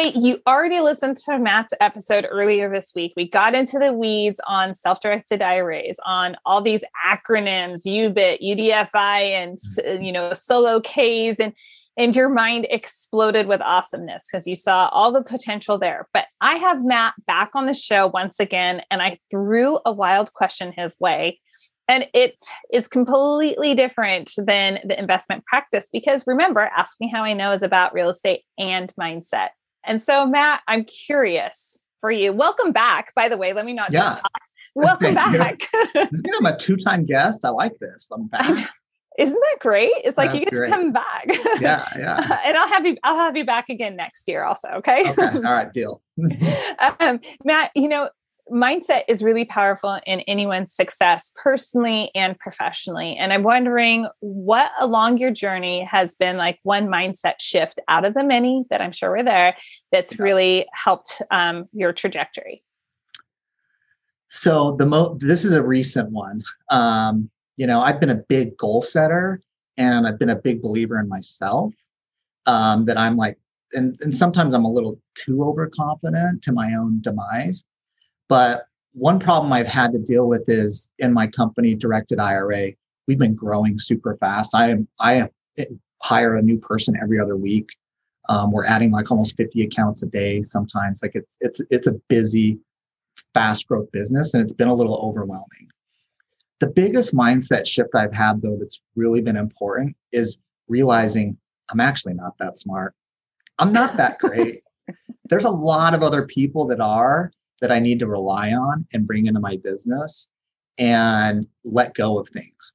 [0.00, 3.12] Hey, you already listened to Mat's episode earlier this week.
[3.18, 8.94] We got into the weeds on self directed IRAs, on all these acronyms, UBIT, UDFI,
[8.94, 10.02] and, mm-hmm.
[10.02, 11.38] you know, solo Ks.
[11.38, 11.52] And,
[11.98, 16.08] and your mind exploded with awesomeness because you saw all the potential there.
[16.14, 20.32] But I have Mat back on the show once again, and I threw a wild
[20.32, 21.40] question his way.
[21.88, 27.34] And it is completely different than the investment practice because remember, Ask Me How I
[27.34, 29.48] Know is about real estate and mindset.
[29.90, 32.32] And so, Mat, I'm curious for you.
[32.32, 33.52] Welcome back, by the way.
[33.52, 34.10] Let me not yeah.
[34.10, 34.30] just talk.
[34.76, 35.68] Welcome back.
[35.74, 37.44] I'm a two time guest.
[37.44, 38.06] I like this.
[38.12, 38.70] I'm back.
[39.18, 39.90] Isn't that great?
[40.04, 40.68] It's like That's you get great.
[40.68, 41.26] to come back.
[41.60, 42.40] Yeah, yeah.
[42.44, 42.98] and I'll have you.
[43.02, 44.68] I'll have you back again next year, also.
[44.76, 45.10] Okay.
[45.10, 45.22] Okay.
[45.34, 45.72] All right.
[45.72, 46.00] Deal.
[47.00, 48.10] um, Mat, you know,
[48.50, 53.16] mindset is really powerful in anyone's success personally and professionally.
[53.16, 58.14] And I'm wondering what along your journey has been like one mindset shift out of
[58.14, 59.56] the many that I'm sure were there
[59.92, 62.62] that's really helped um, your trajectory.
[64.30, 66.42] So the mo this is a recent one.
[66.70, 69.40] Um, you know, I've been a big goal setter
[69.76, 71.72] and I've been a big believer in myself.
[72.46, 73.38] Um, that I'm like,
[73.74, 77.64] and, and sometimes I'm a little too overconfident to my own demise.
[78.30, 82.70] But one problem I've had to deal with is in my company, Directed IRA,
[83.06, 84.54] we've been growing super fast.
[84.54, 85.28] I am I
[86.00, 87.68] hire a new person every other week.
[88.28, 91.00] Um, we're adding like almost 50 accounts a day sometimes.
[91.02, 92.60] Like it's it's it's a busy,
[93.34, 95.68] fast growth business, and it's been a little overwhelming.
[96.60, 101.36] The biggest mindset shift I've had though that's really been important is realizing
[101.68, 102.94] I'm actually not that smart.
[103.58, 104.62] I'm not that great.
[105.24, 109.06] There's a lot of other people that are, that I need to rely on and
[109.06, 110.28] bring into my business
[110.78, 112.72] and let go of things.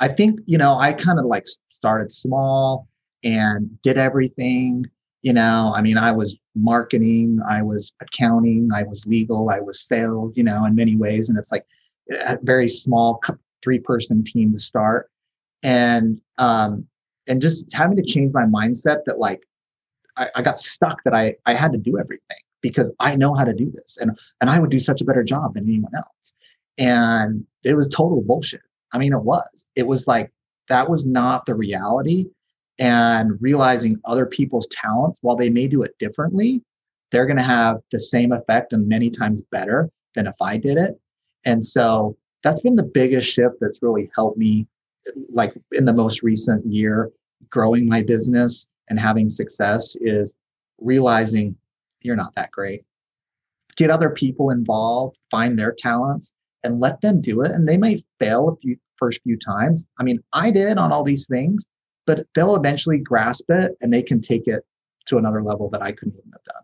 [0.00, 2.88] I think, you know, I kind of like started small
[3.24, 4.84] and did everything.
[5.22, 9.82] You know, I mean, I was marketing, I was accounting, I was legal, I was
[9.82, 11.28] sales, you know, in many ways.
[11.28, 11.66] And it's like
[12.10, 13.20] a very small
[13.62, 15.10] three person team to start.
[15.62, 16.86] And, um,
[17.26, 19.42] and just having to change my mindset that like
[20.16, 23.44] I, I got stuck that I, I had to do everything because I know how
[23.44, 24.10] to do this and
[24.40, 26.32] and I would do such a better job than anyone else.
[26.78, 28.62] And it was total bullshit.
[28.92, 29.66] I mean, it was.
[29.74, 30.32] It was like
[30.68, 32.26] that was not the reality.
[32.78, 36.62] And realizing other people's talents, while they may do it differently,
[37.10, 40.76] they're going to have the same effect and many times better than if I did
[40.76, 41.00] it.
[41.44, 44.66] And so that's been the biggest shift that's really helped me,
[45.32, 47.10] like in the most recent year,
[47.50, 50.34] growing my business and having success is
[50.80, 51.56] realizing
[52.02, 52.82] you're not that great.
[53.76, 56.32] Get other people involved, find their talents,
[56.64, 57.52] and let them do it.
[57.52, 59.86] And they may fail a few first few times.
[59.98, 61.64] I mean, I did on all these things,
[62.06, 64.64] but they'll eventually grasp it and they can take it
[65.06, 66.62] to another level that I couldn't even have done.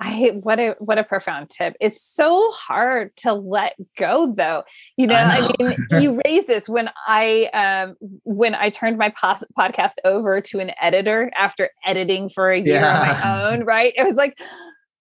[0.00, 1.76] I what a what a profound tip.
[1.78, 4.64] It's so hard to let go though.
[4.96, 5.52] You know, I, know.
[5.60, 10.40] I mean, you raise this when I um when I turned my pos- podcast over
[10.40, 13.00] to an editor after editing for a year yeah.
[13.00, 13.92] on my own, right?
[13.94, 14.38] It was like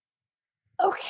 [0.83, 1.07] okay,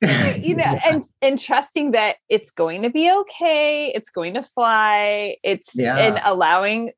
[0.00, 0.80] here's you know, yeah.
[0.84, 5.36] and and trusting that it's going to be okay, it's going to fly.
[5.44, 5.96] It's yeah.
[5.96, 6.90] and allowing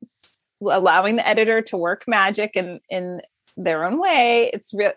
[0.61, 3.21] allowing the editor to work magic in in
[3.55, 4.49] their own way.
[4.53, 4.93] It's real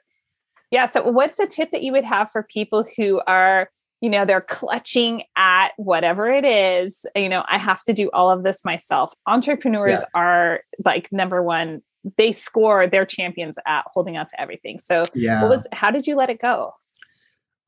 [0.72, 0.86] yeah.
[0.86, 3.68] So, what's a tip that you would have for people who are,
[4.00, 7.06] you know, they're clutching at whatever it is?
[7.14, 9.12] You know, I have to do all of this myself.
[9.26, 10.20] Entrepreneurs yeah.
[10.20, 11.82] are like number one,
[12.16, 14.80] they score, they're champions at holding on to everything.
[14.80, 15.42] So, yeah.
[15.42, 16.72] what was, how did you let it go?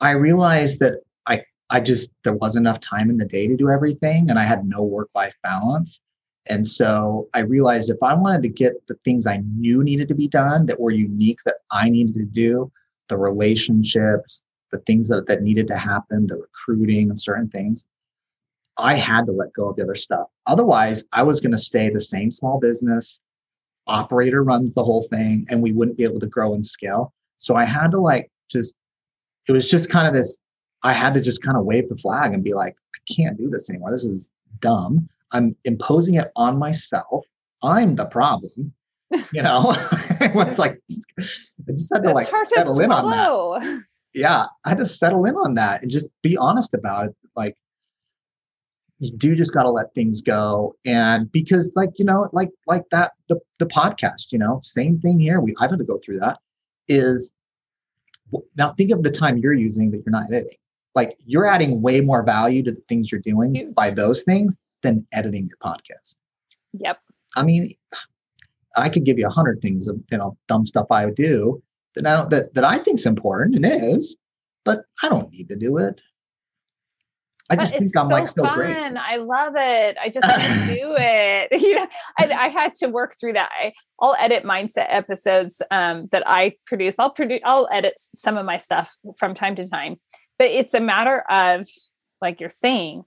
[0.01, 0.95] I realized that
[1.27, 4.45] I, I just, there wasn't enough time in the day to do everything and I
[4.45, 6.01] had no work life balance.
[6.47, 10.15] And so I realized if I wanted to get the things I knew needed to
[10.15, 12.71] be done that were unique that I needed to do,
[13.09, 14.43] the relationships,
[14.73, 17.85] the things that, that needed to happen, the recruiting and certain things,
[18.77, 20.29] I had to let go of the other stuff.
[20.47, 23.21] Otherwise, I was going to stay the same small business,
[23.87, 27.13] operator runs the whole thing, and we wouldn't be able to grow and scale.
[27.39, 28.75] So I had to like just,
[29.49, 30.39] it was just kind of this,
[30.83, 33.49] I had to just kind of wave the flag and be like, I can't do
[33.49, 33.93] this anymore.
[33.93, 34.31] This is
[34.61, 35.09] dumb.
[35.33, 37.25] I'm imposing it on myself.
[37.63, 38.73] I'm the problem
[39.33, 39.75] you know
[40.21, 40.81] it was like
[41.19, 43.83] i just had to like settle in on that.
[44.13, 47.57] yeah i had to settle in on that and just be honest about it like
[49.01, 50.77] you do just got to let things go.
[50.85, 55.19] And because like you know like like that the, the podcast you know same thing
[55.19, 56.39] here we i've had to go through that
[56.89, 57.31] is
[58.57, 60.57] now think of the time you're using that you're not editing.
[60.95, 63.75] Like you're adding way more value to the things you're doing Huge.
[63.75, 66.17] by those things than editing your podcast.
[66.75, 66.99] Yep.
[67.37, 67.75] I mean
[68.77, 71.63] I could give you a hundred things of you know dumb stuff I would do,
[71.95, 74.17] that I, that, that I think's important and is,
[74.65, 76.01] but I don't need to do it.
[77.51, 78.55] I just think I'm so like so fun.
[78.57, 78.97] great.
[78.97, 79.99] I love it.
[80.03, 81.53] I just want to do it.
[81.65, 81.87] You know,
[82.19, 83.51] I, I, had to work through that.
[83.53, 86.99] I, will edit mindset episodes um, that I produce.
[86.99, 87.41] I'll produce.
[87.45, 89.97] I'll edit some of my stuff from time to time,
[90.39, 91.67] but it's a matter of,
[92.21, 93.05] like you're saying,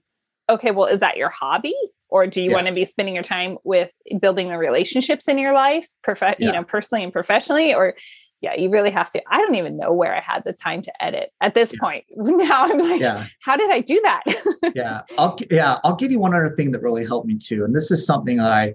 [0.48, 1.74] okay, well, is that your hobby,
[2.08, 2.56] or do you yeah.
[2.56, 3.90] want to be spending your time with
[4.20, 6.34] building the relationships in your life, prof- yeah.
[6.38, 7.94] you know, personally and professionally, or
[8.40, 9.22] yeah, you really have to.
[9.30, 11.80] I don't even know where I had the time to edit at this yeah.
[11.80, 12.04] point.
[12.16, 14.22] Now I'm like, how did I do that?
[14.74, 17.74] yeah, I'll yeah, I'll give you one other thing that really helped me too, and
[17.74, 18.74] this is something that I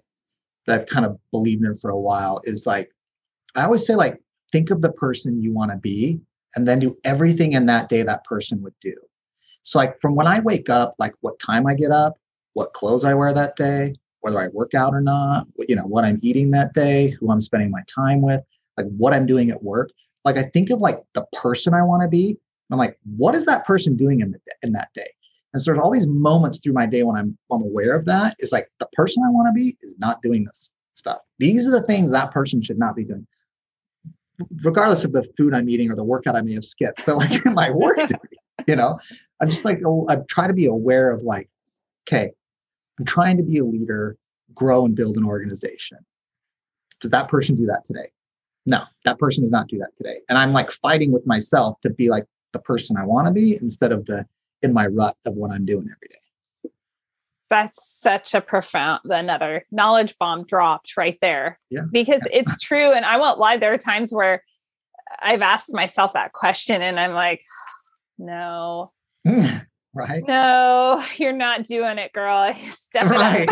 [0.67, 2.41] that I've kind of believed in for a while.
[2.43, 2.89] Is like,
[3.55, 4.21] I always say like,
[4.51, 6.19] think of the person you want to be,
[6.55, 8.95] and then do everything in that day that person would do.
[9.63, 12.17] So like from when I wake up, like what time I get up,
[12.53, 16.05] what clothes I wear that day, whether I work out or not, you know, what
[16.05, 18.41] I'm eating that day, who I'm spending my time with
[18.77, 19.91] like what I'm doing at work.
[20.25, 22.37] Like I think of like the person I want to be.
[22.71, 25.09] I'm like, what is that person doing in the in that day?
[25.53, 28.35] And so there's all these moments through my day when I'm I'm aware of that.
[28.39, 31.19] It's like the person I want to be is not doing this stuff.
[31.39, 33.27] These are the things that person should not be doing,
[34.63, 37.05] regardless of the food I'm eating or the workout I may have skipped.
[37.05, 38.15] But like in my work day,
[38.67, 38.99] you know,
[39.39, 41.49] I'm just like oh, I try to be aware of like,
[42.07, 42.31] okay,
[42.99, 44.17] I'm trying to be a leader,
[44.53, 45.99] grow and build an organization.
[47.01, 48.11] Does that person do that today?
[48.65, 50.19] no, that person does not do that today.
[50.29, 53.55] And I'm like fighting with myself to be like the person I want to be
[53.55, 54.25] instead of the
[54.61, 56.71] in my rut of what I'm doing every day.
[57.49, 61.59] That's such a profound another knowledge bomb dropped right there.
[61.69, 61.81] Yeah.
[61.91, 62.91] Because it's true.
[62.91, 64.43] And I won't lie, there are times where
[65.19, 67.43] I've asked myself that question and I'm like,
[68.17, 68.91] no.
[69.27, 69.65] Mm.
[69.93, 70.23] Right.
[70.27, 72.53] No, you're not doing it, girl.
[72.71, 73.49] Step right.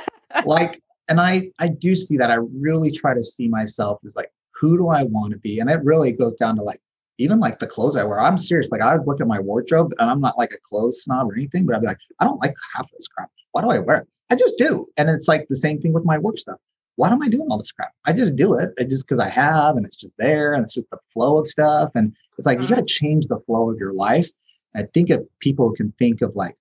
[0.44, 2.30] like and I I do see that.
[2.30, 5.58] I really try to see myself as like who do I want to be?
[5.58, 6.80] And it really goes down to like
[7.18, 8.20] even like the clothes I wear.
[8.20, 8.70] I'm serious.
[8.70, 11.34] Like I would look at my wardrobe and I'm not like a clothes snob or
[11.34, 13.30] anything, but I'd be like, I don't like half this crap.
[13.52, 14.08] Why do I wear it?
[14.30, 14.88] I just do.
[14.96, 16.58] And it's like the same thing with my work stuff.
[16.96, 17.92] Why am I doing all this crap?
[18.06, 18.70] I just do it.
[18.76, 21.46] It just because I have and it's just there and it's just the flow of
[21.46, 21.90] stuff.
[21.94, 22.74] And it's like you mm-hmm.
[22.74, 24.30] got to change the flow of your life.
[24.74, 26.56] I think if people can think of like,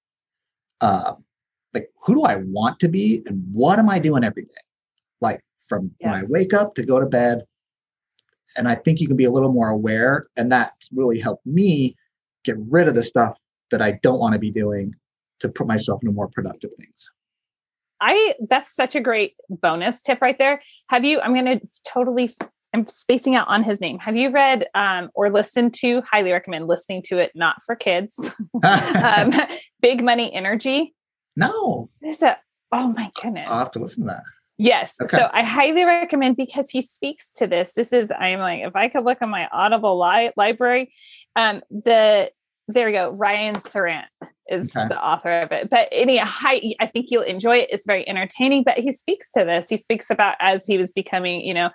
[0.81, 1.13] uh,
[1.74, 4.52] like who do I want to be and what am I doing every day?
[5.22, 6.12] Like from yeah.
[6.12, 7.46] when I wake up to go to bed,
[8.58, 10.28] and I think you can be a little more aware.
[10.36, 11.96] And that's really helped me
[12.44, 13.38] get rid of the stuff
[13.72, 14.94] that I don't want to be doing
[15.40, 17.10] to put myself into more productive things.
[18.02, 20.62] I that's such a great bonus tip right there.
[20.88, 22.36] Have you I'm going to totally
[22.73, 24.00] I'm spacing out on his name.
[24.00, 26.01] Have you read um, or listened to?
[26.09, 27.31] Highly recommend listening to it.
[27.35, 28.31] Not for kids.
[28.63, 29.33] um,
[29.81, 30.94] Big Money Energy.
[31.35, 31.89] No.
[32.01, 32.38] Is it?
[32.71, 33.47] Oh my goodness.
[33.50, 34.23] I'll have to listen to that.
[34.57, 34.97] Yes.
[35.01, 35.18] Okay.
[35.18, 37.73] So I highly recommend because he speaks to this.
[37.73, 40.94] This is I'm like if I could look at my Audible li- library,
[41.35, 42.31] um, the
[42.67, 43.09] there we go.
[43.09, 44.06] Ryan Serhant
[44.47, 44.88] is okay.
[44.88, 45.69] the author of it.
[45.69, 47.69] But any high, I think you'll enjoy it.
[47.71, 48.63] It's very entertaining.
[48.63, 49.67] But he speaks to this.
[49.67, 51.71] He speaks about as he was becoming, you know,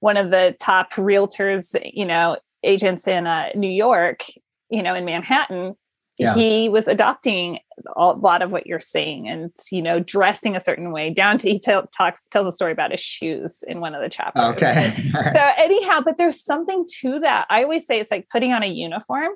[0.00, 4.24] one of the top realtors, you know, agents in uh, New York,
[4.68, 5.76] you know, in Manhattan
[6.20, 6.34] yeah.
[6.34, 7.58] he was adopting
[7.96, 11.50] a lot of what you're saying and you know dressing a certain way down to
[11.50, 14.94] he t- talks tells a story about his shoes in one of the chapters okay
[15.12, 18.66] so anyhow but there's something to that i always say it's like putting on a
[18.66, 19.30] uniform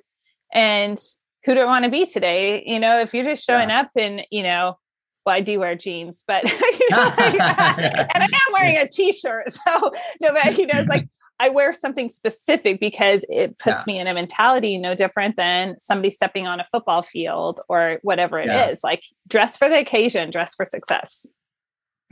[0.52, 0.98] and
[1.44, 3.80] who do i want to be today you know if you're just showing yeah.
[3.80, 4.76] up and you know
[5.24, 9.52] well, I do wear jeans, but you know, like, and I am wearing a t-shirt.
[9.52, 11.08] So no, but you know, it's like
[11.40, 13.94] I wear something specific because it puts yeah.
[13.94, 18.38] me in a mentality no different than somebody stepping on a football field or whatever
[18.38, 18.68] it yeah.
[18.68, 18.84] is.
[18.84, 21.26] Like dress for the occasion, dress for success.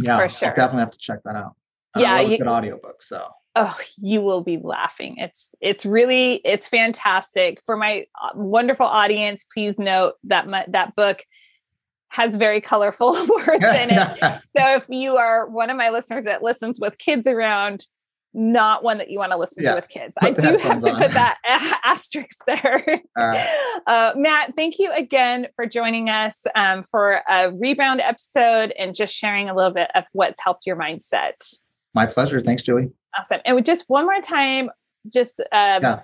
[0.03, 0.51] Yeah, for sure.
[0.51, 1.55] I'll definitely have to check that out.
[1.95, 3.03] I yeah, you, good audiobook.
[3.03, 5.17] So oh, you will be laughing.
[5.19, 9.45] It's it's really it's fantastic for my uh, wonderful audience.
[9.53, 11.25] Please note that my, that book
[12.13, 14.19] has very colorful words in it.
[14.21, 17.87] so if you are one of my listeners that listens with kids around,
[18.35, 19.71] not one that you want to listen yeah.
[19.71, 20.13] to with kids.
[20.21, 20.99] Put I do have to on.
[20.99, 21.39] put that
[21.85, 23.01] asterisk there.
[23.87, 29.15] Uh, Mat, thank you again for joining us um, for a rebound episode and just
[29.15, 31.33] sharing a little bit of what's helped your mindset.
[31.95, 32.41] My pleasure.
[32.41, 32.91] Thanks, Julie.
[33.19, 33.41] Awesome.
[33.47, 34.71] And just one more time,
[35.11, 36.01] just um, yeah.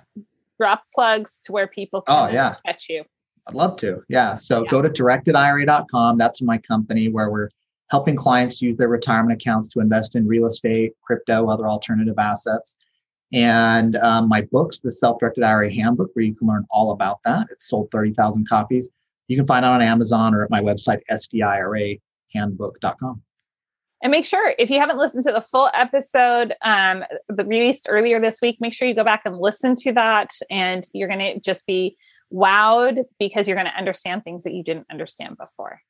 [0.58, 2.56] drop plugs to where people can oh, yeah.
[2.66, 3.04] catch you.
[3.48, 4.02] I'd love to.
[4.08, 4.34] Yeah.
[4.34, 4.70] So yeah.
[4.70, 6.18] go to directedira.com.
[6.18, 7.48] That's my company where we're
[7.90, 12.76] helping clients use their retirement accounts to invest in real estate, crypto, other alternative assets.
[13.32, 17.20] And um, my books, the Self Directed IRA Handbook, where you can learn all about
[17.24, 17.46] that.
[17.50, 18.88] It's sold 30,000 copies.
[19.28, 23.22] You can find it on Amazon or at my website, sdirahandbook.com.
[24.00, 28.20] And make sure if you haven't listened to the full episode um, the released earlier
[28.20, 30.30] this week, make sure you go back and listen to that.
[30.50, 31.96] And you're going to just be
[32.32, 35.80] wowed because you're going to understand things that you didn't understand before.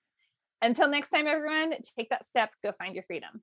[0.60, 3.42] Until next time, everyone, take that step, go find your freedom.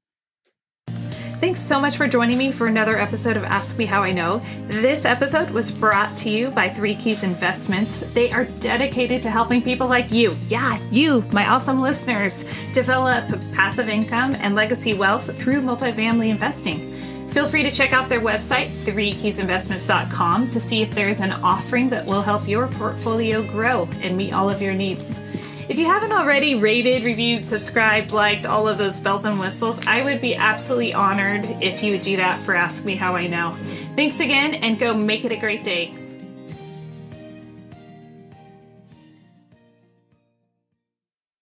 [1.39, 4.41] Thanks so much for joining me for another episode of Ask Me How I Know.
[4.67, 7.99] This episode was brought to you by Three Keys Investments.
[8.13, 13.89] They are dedicated to helping people like you, yeah, you, my awesome listeners, develop passive
[13.89, 16.95] income and legacy wealth through multifamily investing.
[17.35, 21.89] Feel free to check out their website, threekeysinvestments.com, to see if there is an offering
[21.89, 25.19] that will help your portfolio grow and meet all of your needs.
[25.67, 30.01] If you haven't already rated, reviewed, subscribed, liked all of those bells and whistles, I
[30.01, 33.51] would be absolutely honored if you would do that for Ask Me How I Know.
[33.97, 35.93] Thanks again and go make it a great day.